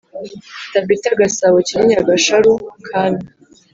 [0.73, 2.51] TabithaGasabo Kinyinya Gasharu
[2.87, 3.23] Kami